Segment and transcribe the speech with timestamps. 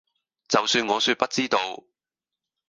[0.47, 1.83] 就算我說不知道